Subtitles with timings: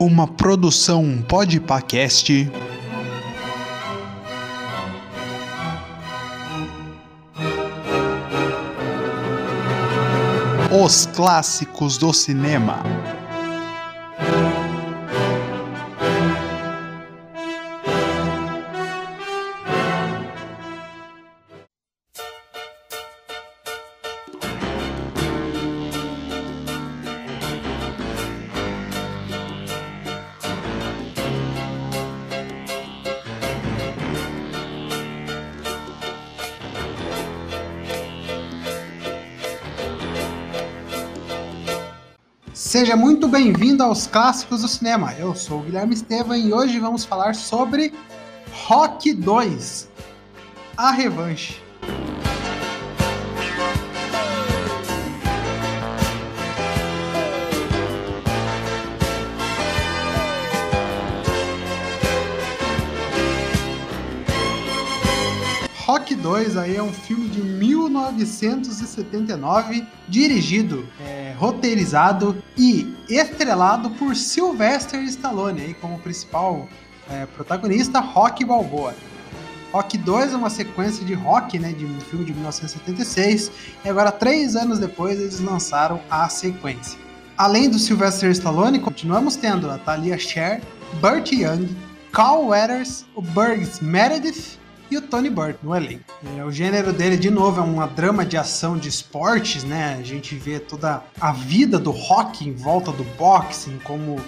[0.00, 2.48] Uma produção Podpacast.
[10.70, 12.80] Os clássicos do cinema.
[42.68, 45.14] Seja muito bem-vindo aos Clássicos do Cinema.
[45.14, 47.94] Eu sou o Guilherme Estevam e hoje vamos falar sobre
[48.66, 49.88] Rock 2
[50.76, 51.62] A Revanche.
[65.86, 75.00] Rock 2 aí é um filme de 1979, dirigido, é, roteirizado e estrelado por Sylvester
[75.04, 76.68] Stallone aí como principal
[77.08, 78.94] é, protagonista, Rock Balboa.
[79.72, 83.52] Rock 2 é uma sequência de rock, né, de um filme de 1976,
[83.84, 86.98] e agora, três anos depois, eles lançaram a sequência.
[87.36, 90.60] Além do Sylvester Stallone, continuamos tendo a Talia Share,
[91.00, 91.68] Burt Young,
[92.10, 94.57] Carl Weathers, o Burgs Meredith
[94.90, 96.04] e o Tony Burke no elenco.
[96.36, 99.96] É, o gênero dele, de novo, é uma drama de ação de esportes, né?
[99.98, 104.20] A gente vê toda a vida do rock em volta do boxing, como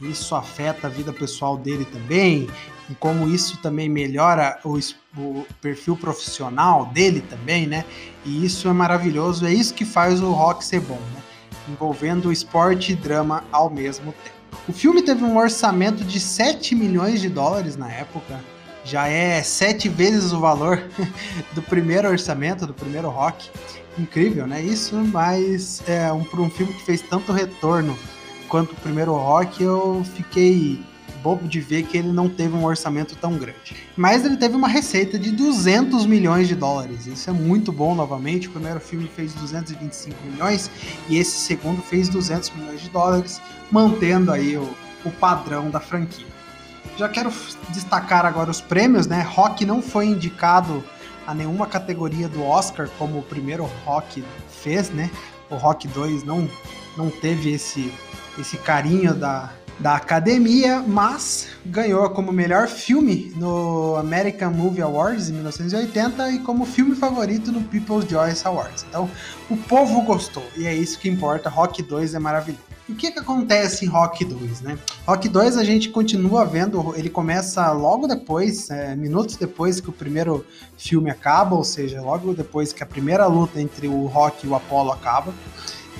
[0.00, 2.48] isso afeta a vida pessoal dele também,
[2.90, 4.78] e como isso também melhora o,
[5.16, 7.84] o, perfil profissional dele também, né?
[8.24, 11.22] E isso é maravilhoso, é isso que faz o rock ser bom, né?
[11.68, 14.38] Envolvendo esporte e drama ao mesmo tempo.
[14.66, 18.40] O filme teve um orçamento de 7 milhões de dólares na época,
[18.84, 20.82] já é sete vezes o valor
[21.54, 23.50] do primeiro orçamento, do primeiro rock.
[23.98, 24.62] Incrível, né?
[24.62, 27.98] Isso, mas é, um, para um filme que fez tanto retorno
[28.48, 30.80] quanto o primeiro rock, eu fiquei
[31.22, 33.76] bobo de ver que ele não teve um orçamento tão grande.
[33.96, 37.06] Mas ele teve uma receita de 200 milhões de dólares.
[37.06, 38.48] Isso é muito bom novamente.
[38.48, 40.70] O primeiro filme fez 225 milhões
[41.08, 43.40] e esse segundo fez 200 milhões de dólares,
[43.70, 44.68] mantendo aí o,
[45.04, 46.37] o padrão da franquia.
[46.96, 47.32] Já quero
[47.70, 49.22] destacar agora os prêmios, né?
[49.22, 50.84] Rock não foi indicado
[51.26, 55.10] a nenhuma categoria do Oscar, como o primeiro Rock fez, né?
[55.50, 56.48] O Rock 2 não,
[56.96, 57.92] não teve esse,
[58.38, 65.34] esse carinho da, da academia, mas ganhou como melhor filme no American Movie Awards em
[65.34, 68.84] 1980 e como filme favorito no People's Choice Awards.
[68.88, 69.08] Então,
[69.48, 71.48] o povo gostou e é isso que importa.
[71.48, 72.67] Rock 2 é maravilhoso.
[72.88, 74.78] O que, que acontece em Rock 2, né?
[75.06, 79.92] Rock 2 a gente continua vendo, ele começa logo depois, é, minutos depois que o
[79.92, 80.44] primeiro
[80.76, 84.54] filme acaba, ou seja, logo depois que a primeira luta entre o Rock e o
[84.54, 85.34] Apollo acaba.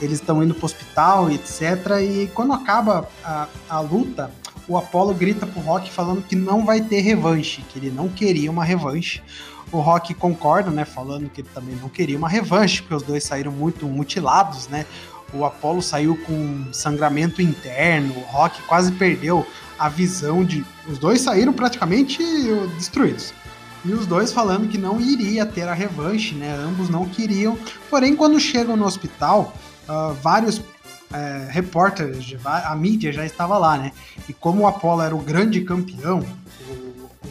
[0.00, 1.60] Eles estão indo pro hospital, etc.
[2.00, 4.31] E quando acaba a, a luta,
[4.66, 8.50] o Apollo grita pro Rock falando que não vai ter revanche, que ele não queria
[8.50, 9.22] uma revanche.
[9.70, 13.25] O Rock concorda, né, falando que ele também não queria uma revanche, porque os dois
[13.25, 14.87] saíram muito mutilados, né?
[15.32, 19.46] O Apollo saiu com sangramento interno, o Rock quase perdeu
[19.78, 20.64] a visão de.
[20.88, 22.18] Os dois saíram praticamente
[22.76, 23.32] destruídos.
[23.84, 26.52] E os dois falando que não iria ter a revanche, né?
[26.56, 27.56] Ambos não queriam.
[27.88, 29.54] Porém, quando chegam no hospital,
[29.88, 30.60] uh, vários
[31.12, 33.92] é, repórteres, a mídia já estava lá, né?
[34.28, 36.22] E como o Apollo era o grande campeão,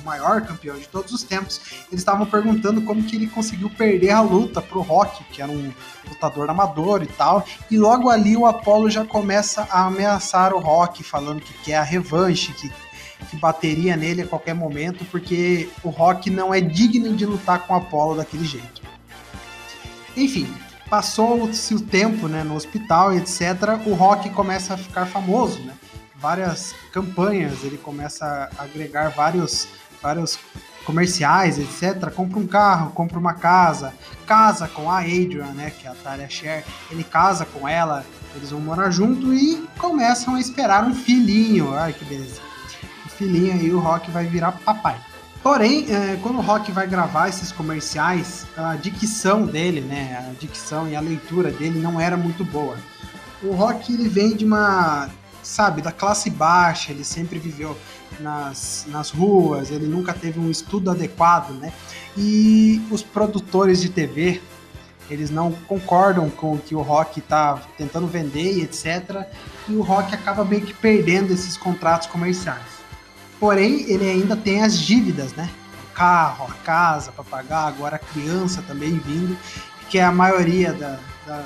[0.07, 1.59] maior campeão de todos os tempos,
[1.89, 5.71] eles estavam perguntando como que ele conseguiu perder a luta pro Rock, que era um
[6.07, 7.45] lutador amador e tal.
[7.69, 11.83] E logo ali o Apollo já começa a ameaçar o Rock, falando que quer a
[11.83, 12.71] revanche, que,
[13.29, 17.73] que bateria nele a qualquer momento, porque o Rock não é digno de lutar com
[17.73, 18.81] o Apollo daquele jeito.
[20.15, 20.51] Enfim,
[20.89, 23.41] passou-se o tempo né, no hospital, etc.
[23.85, 25.73] O Rock começa a ficar famoso, né?
[26.19, 29.67] várias campanhas, ele começa a agregar vários
[30.01, 30.39] vários
[30.85, 32.09] comerciais, etc.
[32.11, 33.93] Compra um carro, compra uma casa,
[34.25, 36.63] casa com a Adrian, né, que é a Talia Share.
[36.89, 38.05] Ele casa com ela,
[38.35, 41.73] eles vão morar junto e começam a esperar um filhinho.
[41.73, 42.39] Ai, que beleza.
[43.05, 44.97] O filhinho aí, o Rock vai virar papai.
[45.43, 50.87] Porém, é, quando o Rock vai gravar esses comerciais, a dicção dele, né, a dicção
[50.87, 52.77] e a leitura dele não era muito boa.
[53.43, 55.09] O Rock ele vem de uma
[55.47, 57.77] sabe, da classe baixa, ele sempre viveu
[58.19, 61.71] nas, nas ruas, ele nunca teve um estudo adequado, né?
[62.17, 64.41] E os produtores de TV
[65.09, 69.25] eles não concordam com o que o Rock está tentando vender e etc.
[69.67, 72.77] E o Rock acaba meio que perdendo esses contratos comerciais.
[73.39, 75.49] Porém, ele ainda tem as dívidas, né?
[75.89, 79.37] O carro, a casa para pagar, agora a criança também vindo,
[79.89, 81.45] que é a maioria da, da,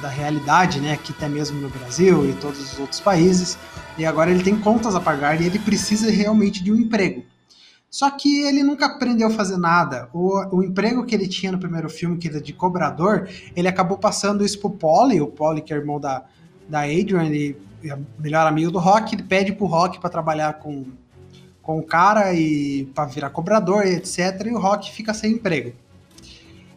[0.00, 0.92] da realidade, né?
[0.92, 3.58] Aqui até mesmo no Brasil e todos os outros países.
[3.96, 7.24] E agora ele tem contas a pagar e ele precisa realmente de um emprego.
[7.92, 10.08] Só que ele nunca aprendeu a fazer nada.
[10.14, 13.98] O, o emprego que ele tinha no primeiro filme, que era de cobrador, ele acabou
[13.98, 16.24] passando isso pro Polly, o Polly que é irmão da,
[16.66, 17.54] da Adrian, ele
[17.84, 20.86] é melhor amigo do Rock, ele pede pro Rock para trabalhar com,
[21.60, 24.46] com o cara e para virar cobrador e etc.
[24.46, 25.74] E o Rock fica sem emprego.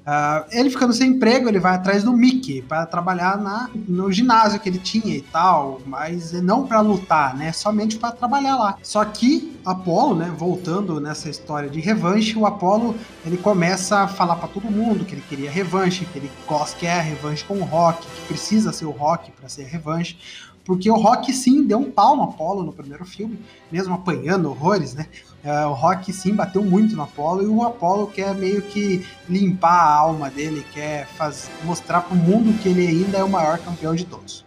[0.06, 4.60] Uh, ele ficando sem emprego, ele vai atrás do Mickey para trabalhar na, no ginásio
[4.60, 7.52] que ele tinha e tal, mas não para lutar, né?
[7.52, 8.78] Somente para trabalhar lá.
[8.84, 10.32] Só que Apollo, né?
[10.38, 15.16] Voltando nessa história de revanche, o Apollo ele começa a falar para todo mundo que
[15.16, 18.86] ele queria revanche, que ele gosta que é revanche com o Rock, que precisa ser
[18.86, 20.18] o Rock para ser revanche.
[20.66, 23.40] Porque o Rock sim deu um pau no Apollo no primeiro filme,
[23.72, 25.06] mesmo apanhando horrores, né?
[25.44, 29.80] Uh, o Rock sim bateu muito no Apollo e o Apollo quer meio que limpar
[29.80, 33.60] a alma dele, quer faz, mostrar para o mundo que ele ainda é o maior
[33.60, 34.44] campeão de todos.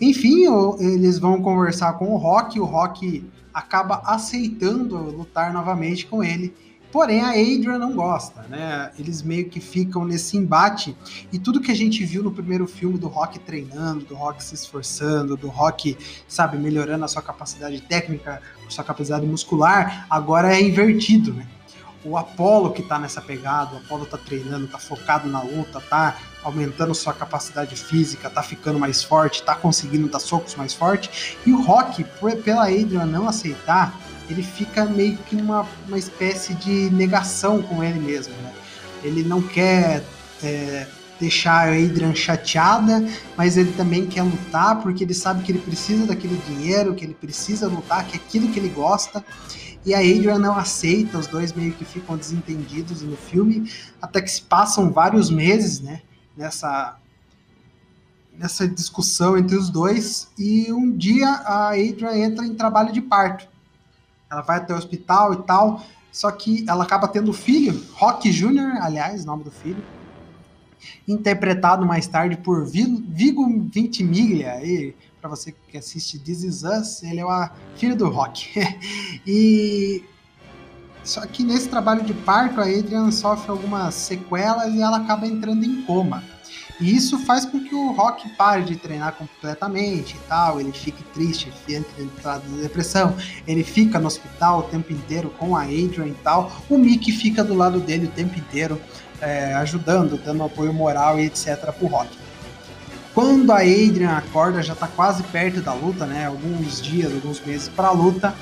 [0.00, 0.46] Enfim,
[0.80, 6.52] eles vão conversar com o Rock, o Rock acaba aceitando lutar novamente com ele
[6.96, 8.90] Porém, a Adrian não gosta, né?
[8.98, 10.96] Eles meio que ficam nesse embate
[11.30, 14.54] e tudo que a gente viu no primeiro filme do Rock treinando, do Rock se
[14.54, 15.94] esforçando, do Rock,
[16.26, 21.46] sabe, melhorando a sua capacidade técnica, a sua capacidade muscular, agora é invertido, né?
[22.02, 26.16] O Apollo que tá nessa pegada, o Apollo tá treinando, tá focado na luta, tá
[26.42, 31.52] aumentando sua capacidade física, tá ficando mais forte, tá conseguindo dar socos mais forte, e
[31.52, 32.06] o Rock,
[32.42, 37.98] pela Adrian não aceitar, ele fica meio que numa uma espécie de negação com ele
[37.98, 38.34] mesmo.
[38.34, 38.52] Né?
[39.02, 40.04] Ele não quer
[40.42, 40.86] é,
[41.18, 43.06] deixar a Adrian chateada,
[43.36, 47.14] mas ele também quer lutar porque ele sabe que ele precisa daquele dinheiro, que ele
[47.14, 49.24] precisa lutar, que é aquilo que ele gosta.
[49.84, 53.70] E a Adrian não aceita, os dois meio que ficam desentendidos no filme,
[54.02, 56.02] até que se passam vários meses, né,
[56.36, 56.96] nessa
[58.38, 63.48] nessa discussão entre os dois, e um dia a Adrian entra em trabalho de parto.
[64.30, 65.82] Ela vai até o hospital e tal.
[66.12, 69.84] Só que ela acaba tendo filho, Rock Jr., aliás, nome do filho,
[71.06, 74.54] interpretado mais tarde por Vigo Ventimiglia,
[75.20, 78.48] para você que assiste This Is Us, ele é o filho do Rock.
[79.26, 80.02] e
[81.04, 85.64] só que nesse trabalho de parto, a Adrian sofre algumas sequelas e ela acaba entrando
[85.64, 86.22] em coma.
[86.80, 91.02] E isso faz com que o Rock pare de treinar completamente e tal, ele fique
[91.04, 96.06] triste, entre entrada de depressão, ele fica no hospital o tempo inteiro com a Adrian
[96.06, 98.80] e tal, o Mickey fica do lado dele o tempo inteiro,
[99.20, 102.10] é, ajudando, dando apoio moral e etc pro Rock.
[103.14, 106.26] Quando a Adrian acorda, já tá quase perto da luta, né?
[106.26, 108.34] Alguns dias, alguns meses pra luta.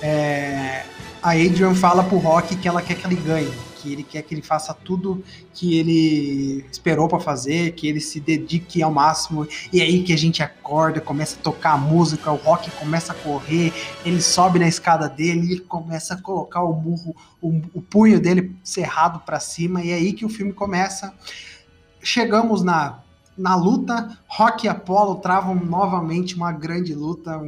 [0.00, 0.84] É...
[1.20, 4.34] A Adrian fala pro Rock que ela quer que ele ganhe que ele quer que
[4.34, 5.22] ele faça tudo
[5.54, 9.46] que ele esperou para fazer, que ele se dedique ao máximo.
[9.72, 13.12] E é aí que a gente acorda, começa a tocar a música, o rock começa
[13.12, 13.72] a correr,
[14.04, 18.54] ele sobe na escada dele e começa a colocar o murro, o, o punho dele
[18.62, 21.14] cerrado para cima, e é aí que o filme começa.
[22.02, 23.00] Chegamos na
[23.40, 27.40] na luta, Rock e Apollo travam novamente uma grande luta,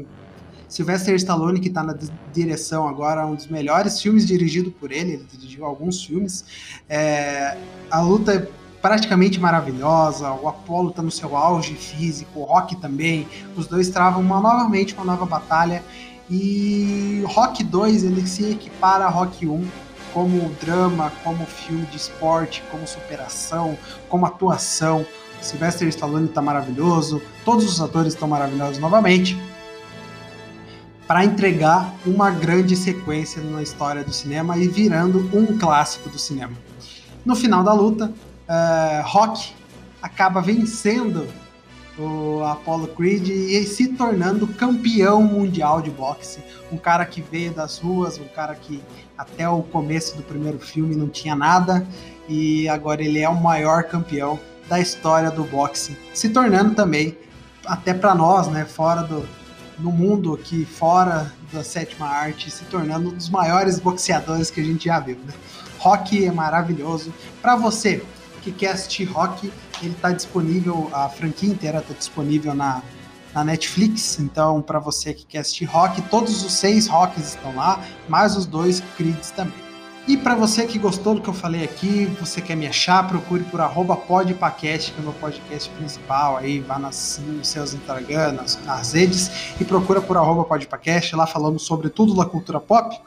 [0.73, 1.95] Sylvester Stallone, que está na
[2.33, 6.47] direção agora, um dos melhores filmes dirigido por ele, ele dirigiu alguns filmes.
[6.89, 7.59] É,
[7.91, 8.49] a luta é
[8.81, 14.23] praticamente maravilhosa, o Apollo está no seu auge físico, o Rock também, os dois travam
[14.23, 15.85] uma, novamente uma nova batalha,
[16.31, 19.69] e Rock 2 ele se equipara a Rock 1
[20.15, 23.77] como drama, como filme de esporte, como superação,
[24.09, 25.05] como atuação.
[25.43, 29.37] Sylvester Stallone está maravilhoso, todos os atores estão maravilhosos novamente
[31.07, 36.53] para entregar uma grande sequência na história do cinema e virando um clássico do cinema.
[37.25, 39.53] No final da luta, uh, Rock
[40.01, 41.29] acaba vencendo
[41.99, 46.41] o Apollo Creed e se tornando campeão mundial de boxe.
[46.73, 48.83] Um cara que veio das ruas, um cara que
[49.17, 51.87] até o começo do primeiro filme não tinha nada
[52.29, 57.17] e agora ele é o maior campeão da história do boxe, se tornando também
[57.67, 59.29] até para nós, né, fora do,
[59.79, 64.65] no mundo aqui fora da sétima arte, se tornando um dos maiores boxeadores que a
[64.65, 65.17] gente já viu.
[65.25, 65.33] Né?
[65.79, 67.13] Rock é maravilhoso.
[67.41, 68.05] Para você
[68.43, 69.53] que quer assistir Rock,
[69.83, 72.83] ele está disponível, a franquia inteira está disponível na,
[73.35, 74.19] na Netflix.
[74.19, 78.47] Então, para você que quer assistir Rock, todos os seis Rocks estão lá, mais os
[78.47, 79.72] dois Creeds também.
[80.07, 83.45] E para você que gostou do que eu falei aqui, você quer me achar, procure
[83.45, 86.39] por arroba podpacast, que é o meu podcast principal.
[86.39, 89.31] Aí vá nas, nos seus Instagram, nas, nas redes,
[89.61, 93.01] e procura por arroba podpacast, lá falando sobre tudo da cultura pop.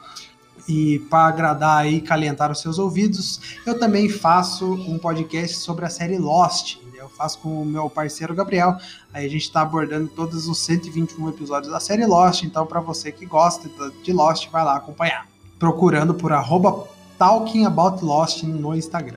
[0.69, 5.89] E para agradar e calentar os seus ouvidos, eu também faço um podcast sobre a
[5.89, 6.77] série Lost.
[6.97, 8.77] Eu faço com o meu parceiro Gabriel.
[9.13, 12.43] Aí a gente está abordando todos os 121 episódios da série Lost.
[12.43, 13.69] Então, para você que gosta
[14.01, 16.87] de Lost, vai lá acompanhar procurando por arroba
[18.43, 19.15] no Instagram.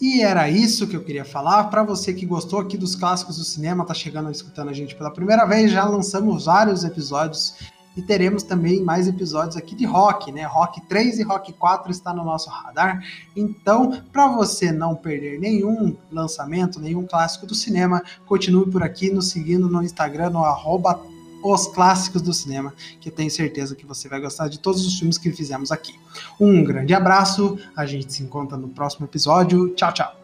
[0.00, 1.64] E era isso que eu queria falar.
[1.64, 5.10] Para você que gostou aqui dos clássicos do cinema, tá chegando escutando a gente pela
[5.10, 7.54] primeira vez, já lançamos vários episódios
[7.96, 10.44] e teremos também mais episódios aqui de rock, né?
[10.44, 13.02] Rock 3 e Rock 4 está no nosso radar.
[13.36, 19.28] Então, para você não perder nenhum lançamento, nenhum clássico do cinema, continue por aqui nos
[19.28, 21.00] seguindo no Instagram, no arroba
[21.42, 25.18] os clássicos do cinema, que tenho certeza que você vai gostar de todos os filmes
[25.18, 25.94] que fizemos aqui.
[26.40, 29.68] Um grande abraço, a gente se encontra no próximo episódio.
[29.74, 30.23] Tchau, tchau.